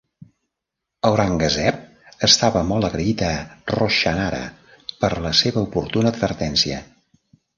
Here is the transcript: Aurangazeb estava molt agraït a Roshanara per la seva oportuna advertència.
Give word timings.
Aurangazeb 1.09 2.23
estava 2.27 2.63
molt 2.69 2.87
agraït 2.89 3.21
a 3.29 3.29
Roshanara 3.73 4.41
per 5.03 5.13
la 5.29 5.35
seva 5.43 5.65
oportuna 5.69 6.13
advertència. 6.17 6.83